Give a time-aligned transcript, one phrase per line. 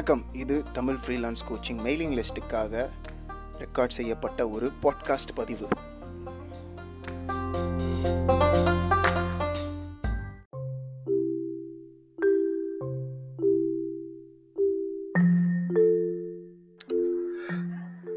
[0.00, 0.34] வணக்கம்.
[0.34, 2.88] இது Tamil freelance coaching mailing லிஸ்ட்டுக்காக
[3.58, 5.68] ரெக்கார்ட் செய்யப்பட்ட ஒரு பாட்காஸ்ட் பதிவு.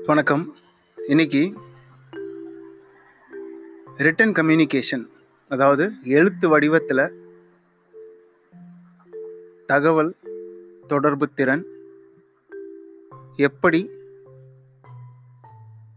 [0.05, 0.55] வணக்கம்.
[1.07, 1.53] இன்னைக்கு
[3.97, 5.05] ரிட்டன் கம்யூனிகேஷன்
[5.49, 7.13] அதாவது எழுத்து வடிவத்தில்
[9.65, 10.15] தகவல்
[10.87, 11.65] தொடர்பு திறன்
[13.35, 13.89] எப்படி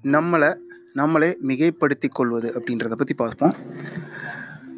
[0.02, 0.56] நம்மளை
[0.92, 3.54] நம்மளே மிகைப்படுத்தி கொள்வது அப்படின்றத பற்றி பார்ப்போம்.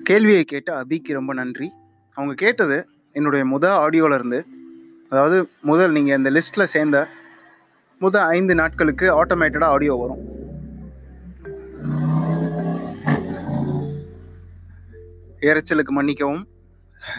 [0.03, 1.71] கேள்வியை கேட்ட அபிக்கு ரொம்ப நன்றி.
[2.15, 4.41] அவங்க கேட்டது என்னுடைய முத ஆடியோவிலேருந்து
[5.09, 7.09] அதாவது முதல் நீங்கள் இந்த லிஸ்ட்டில் சேர்ந்த
[8.01, 10.23] முத ஐந்து நாட்களுக்கு ஆட்டோமேட்டடாக ஆடியோ வரும்.
[15.41, 16.48] இறைச்சலுக்கு மன்னிக்கவும்.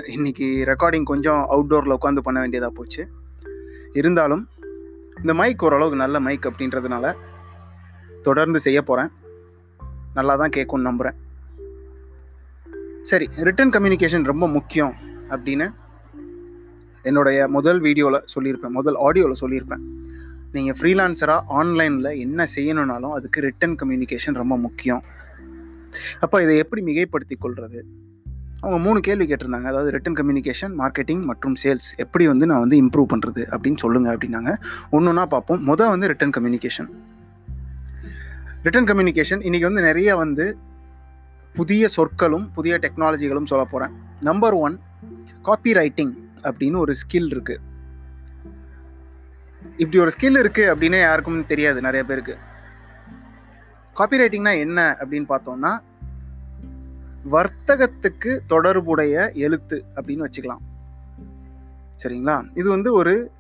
[0.08, 3.08] இன்னைக்கு ரெக்கார்டிங் கொஞ்சம் அவுட்டோரில் உட்காந்து பண்ண வேண்டியதாக போச்சு.
[3.94, 4.48] இருந்தாலும்
[5.22, 7.14] இந்த மைக் ஓரளவுக்கு நல்ல மைக் அப்படின்றதுனால
[8.22, 9.12] தொடர்ந்து செய்ய போகிறேன்
[10.14, 11.18] நல்லா தான் கேட்கும்னு நம்புகிறேன்
[13.04, 14.96] சரி ரிட்டன் கம்யூனிகேஷன் ரொம்ப முக்கியம்
[15.30, 15.68] அப்படின்னு
[17.04, 18.76] என்னுடைய முதல் வீடியோவில் சொல்லியிருப்பேன்.
[18.78, 19.84] முதல் ஆடியோவில் சொல்லியிருப்பேன்.
[20.52, 25.04] நீங்கள் ஃப்ரீலான்சராக ஆன்லைனில் என்ன செய்யணுன்னாலும் அதுக்கு ரிட்டன் கம்யூனிகேஷன் ரொம்ப முக்கியம்.
[26.20, 27.86] அப்போ இதை எப்படி மிகைப்படுத்தி கொள்வது
[28.62, 29.68] அவங்க மூணு கேள்வி கேட்டிருந்தாங்க.
[29.72, 34.54] அதாவது ரிட்டன் கம்யூனிகேஷன் மார்க்கெட்டிங் மற்றும் சேல்ஸ் எப்படி வந்து நான் வந்து இம்ப்ரூவ் பண்ணுறது அப்படின்னு சொல்லுங்கள் அப்படின்னாங்க.
[34.96, 35.62] ஒன்று ஒன்றா பார்ப்போம்.
[35.70, 36.90] மொதல் வந்து ரிட்டன் கம்யூனிகேஷன்
[38.66, 40.46] ரிட்டன் கம்யூனிகேஷன் இன்றைக்கி வந்து நிறைய வந்து
[41.56, 43.94] புதிய சொற்களும் புதிய டெக்னாலஜிகளும் சொல்ல போகிறேன்
[44.28, 44.76] நம்பர் ஒன்
[45.48, 46.14] காப்பி ரைட்டிங்
[46.48, 47.66] அப்படின்னு ஒரு ஸ்கில் இருக்குது
[49.84, 52.36] இப்படி ஒரு ஸ்கில் இருக்குது அப்படின்னு யாருக்கும் தெரியாது நிறைய பேருக்கு.
[54.00, 55.72] காப்பி ரைட்டிங்னா என்ன அப்படின்னு பார்த்தோம்னா
[57.26, 60.64] வர்த்தகத்துக்கு தொடர்புடைய எழுத்து அப்படின்னு வச்சுக்கலாம்.
[62.04, 62.50] சரிங்களா?
[62.54, 63.32] இது வந்து ஒரு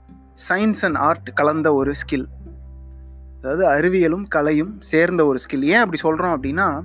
[0.49, 2.27] சயின்ஸ் அண்ட் ஆர்ட் கலந்த ஒரு ஸ்கில்
[3.41, 6.83] அதாவது அறிவியலும் கலையும் சேர்ந்த ஒரு ஸ்கில் ஏன் அப்படி சொல்கிறோம் அப்படின்னா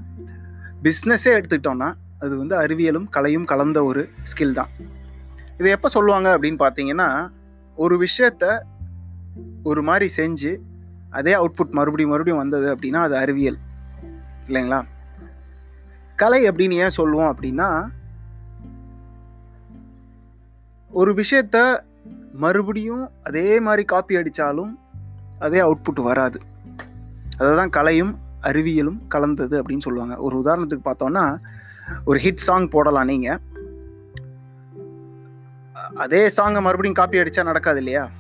[0.83, 4.69] பிஸ்னஸே எடுத்துக்கிட்டோம்னா அது வந்து அறிவியலும் கலையும் கலந்த ஒரு ஸ்கில் தான்.
[5.59, 7.29] இதை எப்போ சொல்லுவாங்க அப்படின்னு பார்த்தீங்கன்னா
[7.77, 8.63] ஒரு விஷயத்த
[9.63, 10.57] ஒரு மாதிரி செஞ்சு
[11.11, 13.59] அதே அவுட்புட் மறுபடியும் மறுபடியும் வந்தது அப்படின்னா அது அறிவியல்.
[14.49, 14.83] இல்லைங்களா?
[16.17, 17.69] கலை அப்படின்னு ஏன் சொல்லுவோம் அப்படின்னா
[20.91, 21.59] ஒரு விஷயத்த
[22.33, 24.73] மறுபடியும் அதே மாதிரி காப்பி அடித்தாலும்
[25.39, 26.39] அதே அவுட்புட் வராது.
[27.39, 30.17] அதுதான் கலையும் அறிவியலும் கலந்தது அப்படின்னு சொல்லுவாங்க.
[30.17, 31.25] ஒரு உதாரணத்துக்கு பார்த்தோன்னா
[32.05, 33.41] ஒரு ஹிட் சாங் போடலாம் நீங்கள்
[35.95, 38.11] அதே சாங்கை மறுபடியும் காப்பி அடித்தா நடக்காது இல்லையா?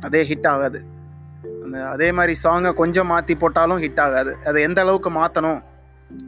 [0.00, 0.78] அதே ஹிட் ஆகாது.
[1.64, 4.38] அந்த அதே மாதிரி சாங்கை கொஞ்சம் மாற்றி போட்டாலும் ஹிட் ஆகாது.
[4.46, 5.60] அதை எந்த அளவுக்கு மாற்றணும்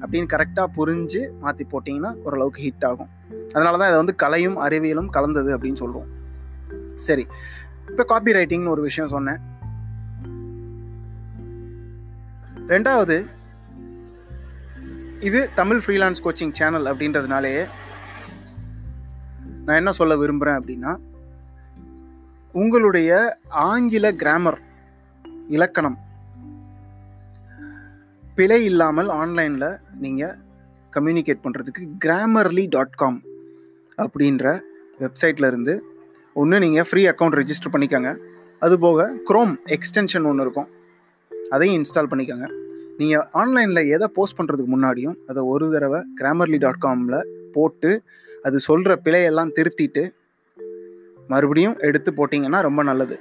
[0.01, 3.09] அப்படின்னு கரெக்டாக புரிஞ்சு மாற்றி போட்டிங்கன்னா ஓரளவுக்கு ஹிட் ஆகும்.
[3.49, 6.07] அதனால தான் இதை வந்து கலையும் அறிவியலும் கலந்தது அப்படின்னு சொல்லுவோம்.
[6.97, 7.27] சரி.
[7.89, 9.39] இப்போ காப்பி ரைட்டிங்னு ஒரு விஷயம் சொன்னேன்.
[12.69, 13.27] ரெண்டாவது
[15.21, 17.67] இது தமிழ் ஃப்ரீலான்ஸ் கோச்சிங் சேனல் அப்படின்றதுனாலேயே
[19.65, 20.97] நான் என்ன சொல்ல விரும்புகிறேன் அப்படின்னா
[22.53, 24.59] உங்களுடைய ஆங்கில கிராமர்
[25.49, 25.99] இலக்கணம்
[28.43, 29.69] பிழை இல்லாமல் ஆன்லைனில்
[30.05, 30.33] நீங்கள்
[30.95, 33.19] கம்யூனிகேட் பண்ணுறதுக்கு கிராமர்லி டாட் காம்
[34.03, 34.55] அப்படின்ற
[35.03, 35.75] வெப்சைட்டில் இருந்து
[36.41, 38.11] ஒன்று நீங்கள் ஃப்ரீ அக்கௌண்ட் ரிஜிஸ்டர் பண்ணிக்கோங்க.
[38.63, 40.69] அதுபோக க்ரோம் எக்ஸ்டென்ஷன் ஒன்று இருக்கும்.
[41.55, 42.49] அதையும் இன்ஸ்டால் பண்ணிக்கோங்க.
[43.01, 47.19] நீங்கள் ஆன்லைனில் எதை போஸ்ட் பண்ணுறதுக்கு முன்னாடியும் அதை ஒரு தடவை கிராமர்லி டாட் காமில்
[47.57, 47.93] போட்டு
[48.49, 50.05] அது சொல்கிற பிழையெல்லாம் திருத்திட்டு
[51.35, 53.19] மறுபடியும் எடுத்து போட்டிங்கன்னா ரொம்ப நல்லது.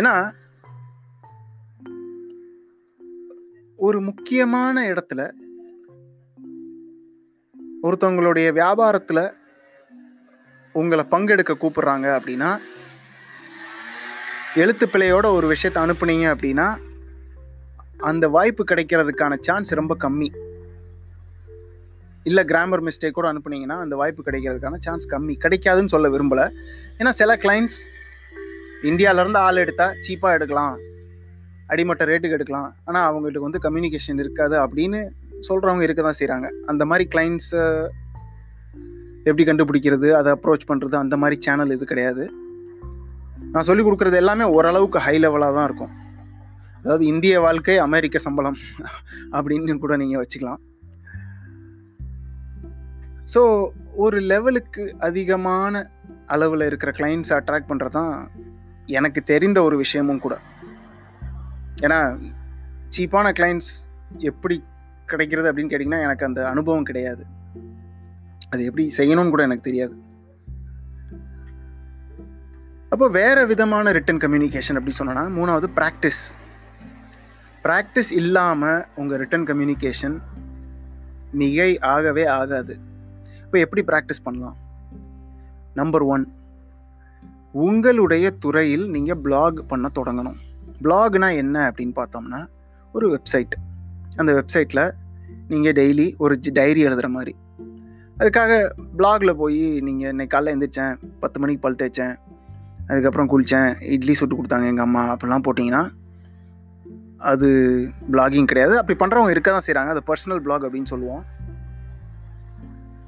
[0.00, 0.14] ஏன்னா
[3.80, 5.30] ஒரு முக்கியமான இடத்துல
[7.82, 9.32] ஒருத்தவங்களுடைய வியாபாரத்தில்
[10.72, 12.58] உங்களை பங்கெடுக்க கூப்பிடுறாங்க அப்படின்னா
[14.54, 16.78] எழுத்து பிழையோட ஒரு விஷயத்தை அனுப்புனீங்க அப்படின்னா
[17.98, 20.28] அந்த வாய்ப்பு கிடைக்கிறதுக்கான சான்ஸ் ரொம்ப கம்மி.
[22.24, 25.36] இல்லை கிராமர் மிஸ்டேக் கூட அனுப்புனீங்கன்னா அந்த வாய்ப்பு கிடைக்கிறதுக்கான சான்ஸ் கம்மி.
[25.44, 26.52] கிடைக்காதுன்னு சொல்ல விரும்பலை.
[26.98, 27.80] ஏன்னா சில கிளைண்ட்ஸ்
[28.82, 30.78] இந்தியாவிலேருந்து ஆள் எடுத்தால் சீப்பாக எடுக்கலாம்.
[31.72, 32.68] அடிமட்ட ரேட்டுக்கு எடுக்கலாம்.
[32.88, 35.00] ஆனால் அவங்களுக்கு வந்து கம்யூனிகேஷன் இருக்காது அப்படின்னு
[35.48, 37.64] சொல்கிறவங்க இருக்க தான் செய்கிறாங்க அந்த மாதிரி கிளைண்ட்ஸை
[39.28, 42.24] எப்படி கண்டுபிடிக்கிறது அதை அப்ரோச் பண்ணுறது அந்த மாதிரி சேனல் இது கிடையாது.
[43.52, 45.92] நான் சொல்லிக் கொடுக்குறது எல்லாமே ஓரளவுக்கு ஹை லெவலாக தான் இருக்கும்.
[46.82, 48.58] அதாவது இந்திய வாழ்க்கை அமெரிக்க சம்பளம்
[49.36, 50.60] அப்படின்னு கூட நீங்கள் வச்சுக்கலாம்.
[53.32, 53.40] ஸோ
[54.04, 55.82] ஒரு லெவலுக்கு அதிகமான
[56.34, 58.14] அளவில் இருக்கிற கிளைண்ட்ஸை அட்ராக்ட் பண்ணுறது தான்
[58.98, 60.34] எனக்கு தெரிந்த ஒரு விஷயமும் கூட.
[61.82, 61.98] ஏன்னா
[62.96, 63.72] சீப்பான கிளைண்ட்ஸ்
[64.18, 64.64] எப்படி
[65.06, 67.26] கிடைக்கிறது அப்படின்னு கேட்டிங்கன்னா எனக்கு அந்த அனுபவம் கிடையாது.
[68.50, 69.96] அது எப்படி செய்யணும்னு கூட எனக்கு தெரியாது.
[72.90, 76.22] அப்போ வேறு விதமான ரிட்டன் கம்யூனிகேஷன் அப்படி சொன்னோன்னா மூணாவது ப்ராக்டிஸ்
[77.64, 80.16] ப்ராக்டிஸ் இல்லாமல் உங்கள் ரிட்டன் கம்யூனிகேஷன்
[81.32, 82.74] மிகை ஆகவே ஆகாது.
[83.44, 84.56] இப்போ எப்படி ப்ராக்டிஸ் பண்ணலாம்?
[85.74, 86.24] நம்பர் ஒன்
[87.52, 90.38] உங்களுடைய துறையில் நீங்கள் பிளாக் பண்ண தொடங்கணும்.
[90.84, 92.40] பிளாக்னா என்ன அப்படின்னு பார்த்தோம்னா
[92.94, 93.54] ஒரு வெப்சைட்
[94.20, 94.84] அந்த வெப்சைட்டில்
[95.52, 97.32] நீங்கள் டெய்லி ஒரு டைரி எழுதுகிற மாதிரி.
[98.20, 98.52] அதுக்காக
[98.98, 102.14] பிளாகில் போய் நீங்கள் இன்னைக்கு காலைல எழுந்திரிச்சேன் பத்து மணிக்கு பல் தேய்ச்சேன்
[102.88, 105.82] அதுக்கப்புறம் குளித்தேன் இட்லி சுட்டு கொடுத்தாங்க எங்கள் அம்மா அப்படிலாம் போட்டிங்கன்னா
[107.30, 107.48] அது
[108.12, 108.74] பிளாகிங் கிடையாது.
[108.80, 111.24] அப்படி பண்ணுறவங்க இருக்க தான் செய்கிறாங்க அது பர்சனல் பிளாக் அப்படின்னு சொல்லுவோம்.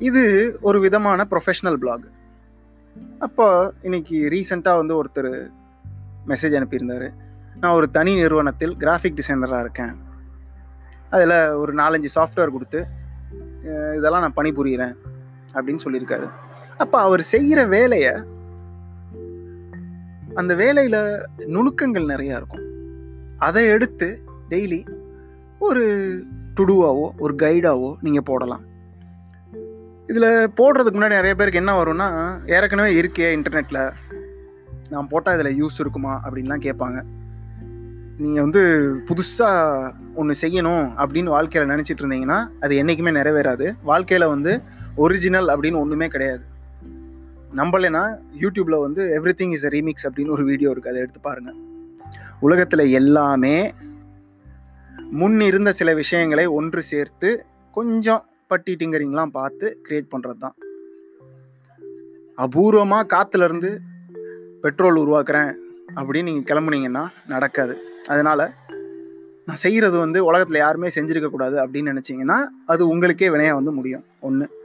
[0.08, 0.22] இது
[0.60, 2.06] ஒரு விதமான ப்ரொஃபஷ்னல் பிளாக்
[3.26, 3.46] அப்போ
[3.82, 5.32] இன்றைக்கி ரீசெண்டாக வந்து ஒருத்தர்
[6.30, 7.08] மெசேஜ் அனுப்பியிருந்தார்.
[7.60, 9.94] நான் ஒரு தனி நிறுவனத்தில் கிராஃபிக் டிசைனராக இருக்கேன்.
[11.14, 12.80] அதில் ஒரு நாலஞ்சு சாஃப்ட்வேர் கொடுத்து
[13.98, 14.94] இதெல்லாம் நான் பணிபுரிகிறேன்
[15.54, 16.26] அப்படின்னு சொல்லியிருக்காரு.
[16.82, 18.12] அப்போ அவர் செய்கிற வேலையை
[20.40, 21.00] அந்த வேலையில்
[21.54, 22.66] நுணுக்கங்கள் நிறையா இருக்கும்.
[23.46, 24.08] அதை எடுத்து
[24.52, 24.80] டெய்லி
[25.66, 25.84] ஒரு
[26.58, 28.64] டுடுவாவோ ஒரு கைடாவோ நீங்கள் போடலாம்.
[30.10, 32.08] இதில் போடுறதுக்கு முன்னாடி நிறைய பேருக்கு என்ன வரும்னா
[32.54, 33.82] ஏற்கனவே இருக்கே இன்டர்நெட்டில்
[34.92, 37.00] நான் போட்டால் இதில் யூஸ் இருக்குமா அப்படின்லாம் கேட்பாங்க.
[38.22, 38.62] நீங்கள் வந்து
[39.08, 43.66] புதுசாக ஒன்று செய்யணும் அப்படின்னு வாழ்க்கையில் நினச்சிட்டு இருந்தீங்கன்னா அது என்றைக்குமே நிறைவேறாது.
[43.90, 44.52] வாழ்க்கையில் வந்து
[45.04, 46.44] ஒரிஜினல் அப்படின்னு ஒன்றுமே கிடையாது.
[47.60, 48.02] நம்பலைன்னா
[48.42, 51.58] யூடியூப்பில் வந்து எவ்ரி திங் இஸ் ரீமிக்ஸ் அப்படின்னு ஒரு வீடியோ இருக்குது அதை எடுத்து பாருங்கள்
[52.46, 53.56] உலகத்தில் எல்லாமே
[55.20, 57.30] முன் இருந்த சில விஷயங்களை ஒன்று சேர்த்து
[57.76, 58.22] கொஞ்சம்
[58.52, 60.56] பட்டி டிங்கரிங்லாம் பார்த்து க்ரியேட் பண்ணுறது தான்
[62.38, 63.70] அபூர்வமாக காற்றுலேருந்து
[64.64, 65.50] பெட்ரோல் உருவாக்குறேன்
[65.98, 67.74] அப்படின்னு நீங்கள் கிளம்புனீங்கன்னா நடக்காது.
[68.08, 68.50] அதனால்
[69.44, 74.04] நான் செய்கிறது வந்து உலகத்தில் யாருமே செஞ்சுருக்கக்கூடாது அப்படின்னு நினச்சிங்கன்னா அது உங்களுக்கே வினையாக வந்து முடியும்.
[74.20, 74.58] ஒன்று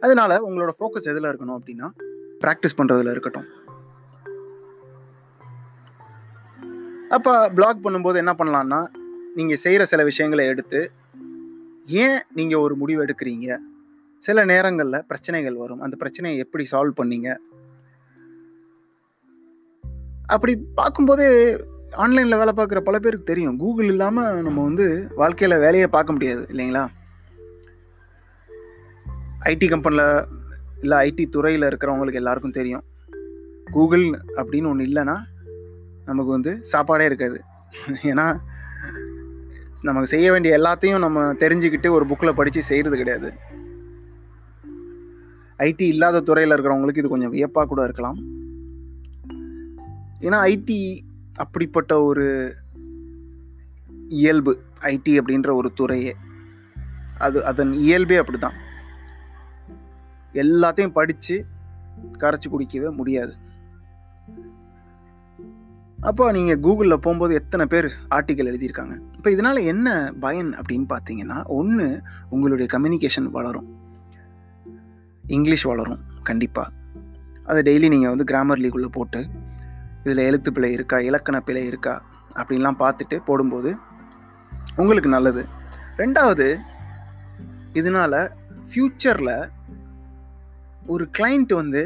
[0.00, 1.88] அதனால உங்களோட ஃபோக்கஸ் எதில் இருக்கணும் அப்படின்னா
[2.40, 3.48] ப்ராக்டிஸ் பண்ணுறதுல இருக்கட்டும்.
[7.08, 8.88] அப்போ பிளாக் பண்ணும்போது என்ன பண்ணலான்னா
[9.34, 10.92] நீங்கள் செய்கிற சில விஷயங்களை எடுத்து
[11.84, 13.58] ஏன் நீங்கள் ஒரு முடிவு எடுக்கிறீங்க?
[14.18, 15.80] சில நேரங்களில் பிரச்சனைகள் வரும்.
[15.80, 17.36] அந்த பிரச்சனையை எப்படி சால்வ் பண்ணீங்க?
[20.26, 21.26] அப்படி பார்க்கும்போது
[21.92, 23.56] ஆன்லைனில் வேலை பார்க்குற பல பேருக்கு தெரியும்.
[23.56, 26.86] கூகுள் இல்லாமல் நம்ம வந்து வாழ்க்கையில் வேலையை பார்க்க முடியாது இல்லைங்களா?
[29.44, 30.24] ஐடி கம்பெனியில்
[30.80, 32.84] இல்லை ஐடி துறையில் இருக்கிறவங்களுக்கு எல்லாருக்கும் தெரியும்.
[33.72, 34.04] கூகுள்
[34.36, 35.16] அப்படின்னு ஒன்று இல்லைன்னா
[36.04, 37.40] நமக்கு வந்து சாப்பாடே இருக்காது.
[38.02, 38.38] ஏன்னா
[39.82, 43.32] நமக்கு செய்ய வேண்டிய எல்லாத்தையும் நம்ம தெரிஞ்சுக்கிட்டு ஒரு புக்கில் படித்து செய்கிறது கிடையாது.
[45.58, 48.18] ஐடி இல்லாத துறையில் இருக்கிறவங்களுக்கு இது கொஞ்சம் வியப்பாக கூட இருக்கலாம்.
[50.20, 51.00] ஏன்னா ஐடி
[51.44, 52.26] அப்படிப்பட்ட ஒரு
[54.20, 54.52] இயல்பு
[54.92, 56.12] ஐடி அப்படின்ற ஒரு துறையே.
[57.26, 58.58] அது அதன் இயல்பே அப்படி தான்
[60.42, 61.36] எல்லாத்தையும் படித்து
[62.22, 63.32] கரைச்சி குடிக்கவே முடியாது.
[66.08, 68.94] அப்போ நீங்கள் கூகுளில் போகும்போது எத்தனை பேர் ஆர்டிக்கல் எழுதியிருக்காங்க?
[69.16, 69.88] இப்போ இதனால் என்ன
[70.20, 71.86] பயன் அப்படின்னு பார்த்தீங்கன்னா ஒன்று
[72.30, 73.68] உங்களுடைய கம்யூனிகேஷன் வளரும்.
[75.36, 76.72] இங்கிலீஷ் வளரும் கண்டிப்பாக
[77.50, 79.20] அதை டெய்லி நீங்கள் வந்து கிராமர் லீக்குள்ளே போட்டு
[80.04, 81.94] இதில் எழுத்து பிழை இருக்கா இலக்கண பிழை இருக்கா
[82.34, 83.70] அப்படின்லாம் பார்த்துட்டு போடும்போது
[84.76, 85.42] உங்களுக்கு நல்லது.
[85.96, 86.46] ரெண்டாவது
[87.72, 88.20] இதனால்
[88.68, 89.34] ஃப்யூச்சரில்
[90.86, 91.82] ஒரு கிளைண்ட் வந்து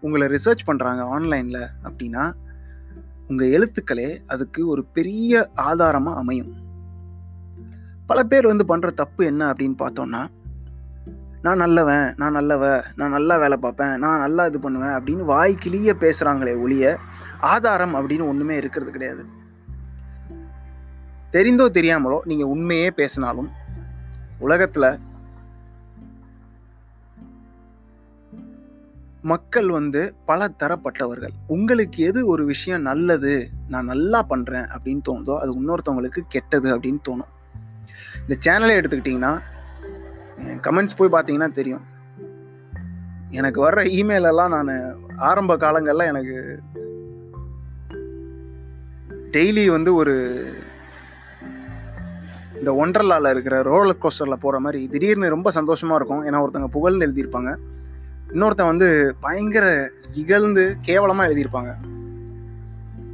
[0.00, 2.24] உங்களை ரிசர்ச் பண்ணுறாங்க ஆன்லைனில் அப்படின்னா
[3.28, 6.52] உங்கள் எழுத்துக்களே அதுக்கு ஒரு பெரிய ஆதாரமாக அமையும்.
[8.06, 10.22] பல பேர் வந்து பண்ணுற தப்பு என்ன அப்படின்னு பார்த்தோன்னா
[11.44, 12.64] நான் நல்லவன் நான் நல்லவ
[12.96, 15.54] நான் நல்லா வேலை பார்ப்பேன் நான் நல்லா இது பண்ணுவேன் அப்படின்னு வாய்
[16.02, 16.98] பேசுகிறாங்களே ஒழிய
[17.40, 19.22] ஆதாரம் அப்படின்னு ஒன்றுமே இருக்கிறது கிடையாது.
[21.30, 23.50] தெரிந்தோ தெரியாமலோ நீங்கள் உண்மையே பேசினாலும்
[24.38, 24.88] உலகத்தில்
[29.22, 35.52] மக்கள் வந்து பல தரப்பட்டவர்கள் உங்களுக்கு எது ஒரு விஷயம் நல்லது நான் நல்லா பண்ணுறேன் அப்படின்னு தோணுதோ அது
[35.60, 37.32] இன்னொருத்தவங்களுக்கு கெட்டது அப்படின்னு தோணும்.
[38.22, 39.32] இந்த சேனலை எடுத்துக்கிட்டிங்கன்னா
[40.66, 41.84] கமெண்ட்ஸ் போய் பார்த்தீங்கன்னா தெரியும்.
[43.38, 44.72] எனக்கு வர்ற இமெயிலெல்லாம் நான்
[45.30, 46.36] ஆரம்ப காலங்களில் எனக்கு
[49.34, 50.14] டெய்லி வந்து ஒரு
[52.58, 56.24] இந்த ஒண்டர்லாவில் இருக்கிற ரோலர் கோஸ்டரில் போகிற மாதிரி திடீர்னு ரொம்ப சந்தோஷமாக இருக்கும்.
[56.26, 57.52] ஏன்னா ஒருத்தவங்க புகழ்ந்து எழுதியிருப்பாங்க.
[58.34, 58.88] இன்னொருத்தன் வந்து
[59.20, 59.66] பயங்கர
[60.20, 61.72] இகழ்ந்து கேவலமாக எழுதியிருப்பாங்க.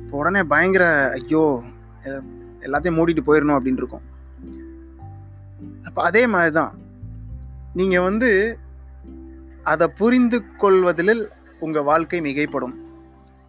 [0.02, 0.84] இப்போ உடனே பயங்கர
[1.20, 1.44] ஐயோ
[2.66, 4.04] எல்லாத்தையும் மூடிட்டு போயிடணும் அப்படின்னு இருக்கும்.
[5.88, 6.72] அப்போ அதே மாதிரி தான்
[7.74, 8.58] நீங்கள் வந்து
[9.62, 12.74] அதை புரிந்து கொள்வதில் உங்கள் வாழ்க்கை மிகைப்படும்.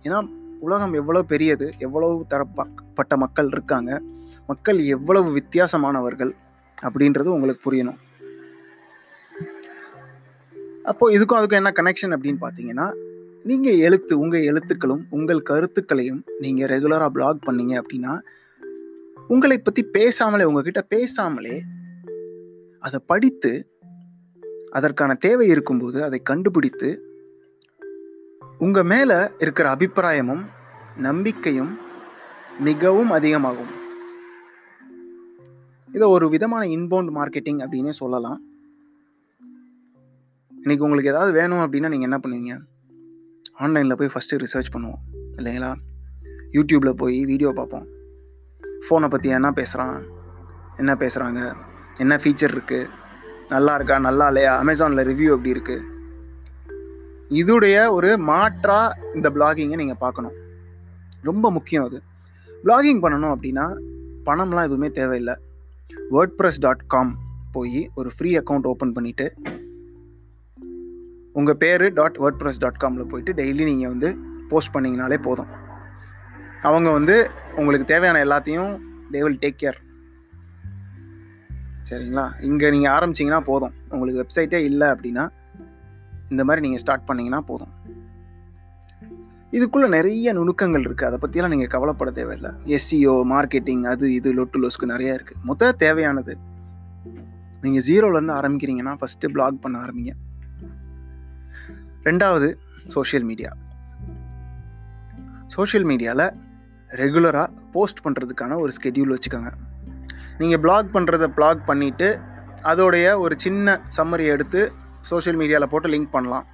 [0.04, 4.02] ஏன்னா உலகம் எவ்வளோ பெரியது எவ்வளவு தரப்பட்ட மக்கள் இருக்காங்க
[4.46, 6.34] மக்கள் எவ்வளவு வித்தியாசமானவர்கள்
[6.84, 8.00] அப்படின்றது உங்களுக்கு புரியணும்.
[10.84, 12.92] அப்போது இதுக்கும் அதுக்கும் என்ன கனெக்ஷன் அப்படின்னு பார்த்தீங்கன்னா
[13.44, 18.20] நீங்கள் எழுத்து உங்கள் எழுத்துக்களும் உங்கள் கருத்துக்களையும் நீங்கள் ரெகுலராக பிளாக் பண்ணீங்க அப்படின்னா
[19.28, 21.62] உங்களை பற்றி பேசாமலே உங்ககிட்ட பேசாமலே
[22.80, 23.69] அதை படித்து
[24.72, 26.90] அதற்கான தேவை இருக்கும்போது அதை கண்டுபிடித்து
[28.58, 30.46] உங்கள் மேலே இருக்கிற அபிப்பிராயமும்
[30.98, 31.78] நம்பிக்கையும்
[32.60, 33.72] மிகவும் அதிகமாகும்.
[35.94, 38.40] இதை ஒரு விதமான இன்பவுண்ட் மார்க்கெட்டிங் அப்படின்னே சொல்லலாம்.
[40.64, 42.62] இன்றைக்கி உங்களுக்கு ஏதாவது வேணும் அப்படின்னா நீங்கள் என்ன பண்ணுவீங்க?
[43.54, 45.02] ஆன்லைனில் போய் ஃபஸ்ட்டு ரிசர்ச் பண்ணுவோம்.
[45.38, 45.72] இல்லைங்களா?
[46.52, 47.88] யூடியூப்பில் போய் வீடியோ பார்ப்போம்.
[48.90, 49.98] ஃபோனை பற்றி என்ன பேசுகிறான்
[50.78, 51.56] என்ன பேசுகிறாங்க
[51.98, 52.90] என்ன ஃபீச்சர் இருக்குது
[53.54, 55.86] நல்லா இருக்கா நல்லா இல்லையா அமேசானில் ரிவ்யூ எப்படி இருக்குது
[57.40, 60.36] இதுடைய ஒரு மாற்றாக இந்த பிளாகிங்கை நீங்கள் பார்க்கணும்.
[61.30, 61.98] ரொம்ப முக்கியம் அது.
[62.64, 63.66] பிளாகிங் பண்ணணும் அப்படின்னா
[64.28, 65.36] பணம்லாம் எதுவுமே தேவையில்லை.
[66.14, 67.12] வேர்ட் ப்ரெஸ் டாட் காம்
[67.56, 69.28] போய் ஒரு ஃப்ரீ அக்கௌண்ட் ஓப்பன் பண்ணிவிட்டு
[71.40, 74.10] உங்கள் பேர் டாட் வேர்ட் ப்ரெஸ் டாட் காமில் போயிட்டு டெய்லி நீங்கள் வந்து
[74.52, 75.52] போஸ்ட் பண்ணிங்கனாலே போதும்.
[76.62, 77.16] அவங்க வந்து
[77.60, 78.72] உங்களுக்கு தேவையான எல்லாத்தையும்
[79.12, 79.80] தே வில் டேக் கேர்
[81.90, 82.26] சரிங்களா?
[82.48, 83.76] இங்கே நீங்கள் ஆரம்பிச்சிங்கன்னா போதும்.
[83.92, 85.24] உங்களுக்கு வெப்சைட்டே இல்லை அப்படின்னா
[86.34, 87.74] இந்த மாதிரி நீங்கள் ஸ்டார்ட் பண்ணிங்கன்னா போதும்.
[89.58, 92.52] இதுக்குள்ளே நிறைய நுணுக்கங்கள் இருக்குது அதை பற்றியெல்லாம் நீங்கள் கவலைப்பட தேவையில்லை.
[92.76, 96.34] எஸ்சிஓ மார்க்கெட்டிங் அது இது லொட்டு லொஸ்க்கு நிறையா இருக்குது மொத்த தேவையானது.
[97.64, 100.14] நீங்கள் ஜீரோலேருந்து ஆரம்பிக்கிறீங்கன்னா ஃபஸ்ட்டு பிளாக் பண்ண ஆரம்பிங்க.
[102.10, 102.50] ரெண்டாவது
[102.96, 103.50] சோஷியல் மீடியா
[105.56, 106.28] சோஷியல் மீடியாவில்
[106.92, 109.52] ரெகுலராக போஸ்ட் பண்ணுறதுக்கான ஒரு ஸ்கெடியூல் வச்சுக்கோங்க.
[110.42, 112.10] நீங்கள் பிளாக் பண்ணுறத பிளாக் பண்ணிவிட்டு
[112.72, 114.62] அதோடைய ஒரு சின்ன சம்மரியை எடுத்து
[115.10, 116.46] சோஷியல் மீடியாவில் போட்டு லிங்க் பண்ணலாம்.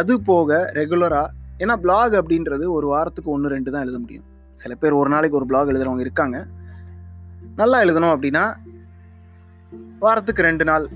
[0.00, 4.26] அது போக ரெகுலராக ஏன்னா பிளாக் அப்படின்றது ஒரு வாரத்துக்கு ஒன்று ரெண்டு தான் எழுத முடியும்.
[4.62, 6.38] சில பேர் ஒரு நாளைக்கு ஒரு பிளாக் எழுதுகிறவங்க இருக்காங்க.
[7.60, 8.44] நல்லா எழுதணும் அப்படின்னா
[10.04, 10.86] வாரத்துக்கு ரெண்டு நாள்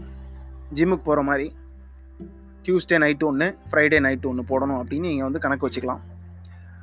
[0.78, 1.48] ஜிம்முக்கு போகிற மாதிரி
[2.66, 6.02] டியூஸ்டே நைட்டு ஒன்று ஃப்ரைடே நைட்டு ஒன்று போடணும் அப்படின்னு நீங்கள் வந்து கணக்கு வச்சுக்கலாம்.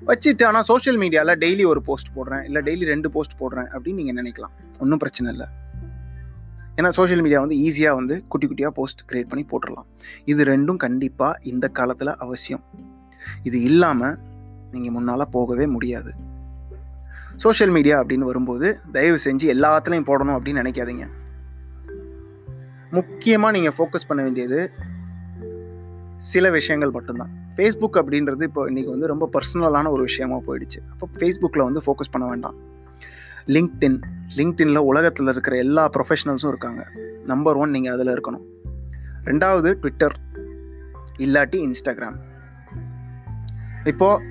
[0.07, 4.17] வச்சுட்டு ஆனால் சோஷியல் மீடியாவில் டெய்லி ஒரு போஸ்ட் போடுறேன் இல்லை டெய்லி ரெண்டு போஸ்ட் போடுறேன் அப்படின்னு நீங்கள்
[4.21, 4.53] நினைக்கலாம்.
[4.83, 5.47] ஒன்றும் பிரச்சனை இல்லை.
[6.77, 9.87] ஏன்னா சோஷியல் மீடியா வந்து ஈஸியாக வந்து குட்டி குட்டியாக போஸ்ட் க்ரியேட் பண்ணி போட்டுடலாம்
[10.31, 12.63] இது ரெண்டும் கண்டிப்பாக இந்த காலத்தில் அவசியம்.
[13.47, 14.15] இது இல்லாமல்
[14.73, 16.13] நீங்கள் முன்னால் போகவே முடியாது.
[17.43, 21.05] சோஷியல் மீடியா அப்படின்னு வரும்போது தயவு செஞ்சு எல்லாத்துலேயும் போடணும் அப்படின்னு நினைக்காதீங்க.
[22.97, 24.59] முக்கியமாக நீங்கள் ஃபோக்கஸ் பண்ண வேண்டியது
[26.31, 27.31] சில விஷயங்கள் மட்டும்தான்.
[27.55, 30.79] ஃபேஸ்புக் அப்படின்றது இப்போ இன்றைக்கி வந்து ரொம்ப பர்சனலான ஒரு விஷயமா போயிடுச்சு.
[30.91, 32.55] அப்போ ஃபேஸ்புக்கில் வந்து ஃபோக்கஸ் பண்ண வேண்டாம்.
[33.47, 33.97] லிங்க்டின்
[34.37, 36.87] லிங்க்டின்ல உலகத்தில் இருக்கிற எல்லா ப்ரொஃபஷனல்ஸும் இருக்காங்க.
[37.25, 38.45] நம்பர் ஒன் நீங்கள் அதில் இருக்கணும்.
[39.25, 40.15] ரெண்டாவது ட்விட்டர்
[41.17, 42.17] இல்லாட்டி இன்ஸ்டாகிராம்
[43.83, 44.23] இப்போது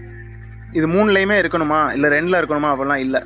[0.72, 1.80] இது மூணுலேயுமே இருக்கணுமா?
[1.92, 2.68] இல்லை ரெண்டில் இருக்கணுமா?
[2.75, 3.22] அப்படிலாம் இல்லை.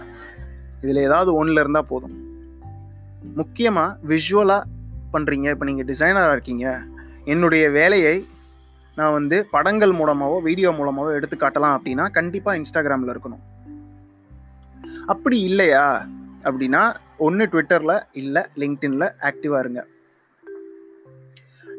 [0.82, 2.16] இதில் ஏதாவது ஒன்றில் இருந்தால் போதும்.
[3.34, 4.62] முக்கியமாக விஷுவலாக
[5.12, 6.66] பண்ணுறீங்க இப்போ நீங்கள் டிசைனராக இருக்கீங்க.
[7.24, 8.16] என்னுடைய வேலையை
[8.98, 13.42] நான் வந்து படங்கள் மூலமாகவோ வீடியோ மூலமாகவோ எடுத்து காட்டலாம் அப்படின்னா கண்டிப்பாக இன்ஸ்டாகிராமில் இருக்கணும்.
[15.12, 15.84] அப்படி இல்லையா?
[16.48, 16.82] அப்படின்னா
[17.26, 19.82] ஒன்று ட்விட்டரில் இல்லை லிங்க்டின்ல ஆக்டிவாக இருங்க.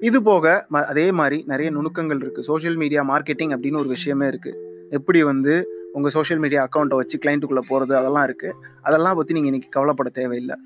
[0.08, 4.66] இது போக ம அதே மாதிரி நிறைய நுணுக்கங்கள் இருக்குது சோஷியல் மீடியா மார்க்கெட்டிங் அப்படின்னு ஒரு விஷயமே இருக்குது
[4.98, 5.54] எப்படி வந்து
[5.94, 8.58] உங்கள் சோஷியல் மீடியா அக்கௌண்ட்டை வச்சு கிளைண்ட்டுக்குள்ளே போகிறது அதெல்லாம் இருக்குது
[8.88, 10.58] அதெல்லாம் பற்றி நீங்கள் இன்றைக்கி கவலைப்பட தேவையில்லை.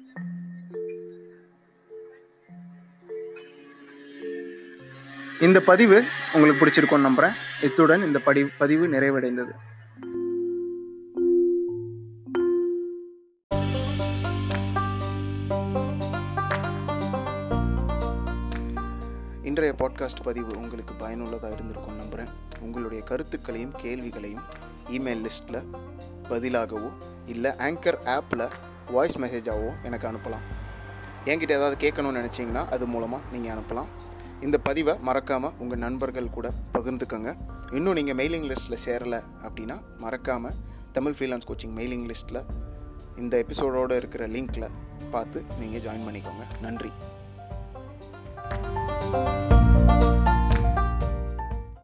[5.46, 9.52] இந்த பதிவு உங்களுக்கு பிடிச்சிருக்கோன்னு நம்புகிறேன் இத்துடன் இந்த படி பதிவு நிறைவடைந்தது.
[19.44, 24.44] இன்றைய பாட்காஸ்ட் பதிவு உங்களுக்கு பயனுள்ளதாக இருந்திருக்கும் நம்புகிறேன் உங்களுடைய கருத்துக்களையும் கேள்விகளையும்
[24.92, 25.68] இமெயில் லிஸ்ட்டில்
[26.30, 26.92] பதிலாகவோ
[27.26, 28.50] இல்லை ஆங்கர் ஆப்பில்
[28.92, 30.46] வாய்ஸ் மெசேஜாகவோ எனக்கு அனுப்பலாம்.
[31.26, 33.88] என்கிட்ட ஏதாவது கேட்கணும்னு நினச்சிங்கன்னா அது மூலமாக நீங்கள் அனுப்பலாம்.
[34.42, 37.32] இந்த பதிவை மறக்காமல் உங்கள் நண்பர்கள் கூட பகிர்ந்துக்கோங்க.
[37.72, 40.58] இன்னும் நீங்கள் மெயிலிங் லிஸ்ட்டில் சேரலை அப்படின்னா மறக்காமல்
[40.92, 42.42] தமிழ் ஃப்ரீலான்ஸ் கோச்சிங் மெயிலிங் லிஸ்ட்டில்
[43.18, 44.70] இந்த எபிசோடோடு இருக்கிற லிங்க்கில்
[45.12, 46.46] பார்த்து நீங்கள் ஜாயின் பண்ணிக்கோங்க.
[46.62, 46.92] நன்றி.
[49.12, 49.51] thank you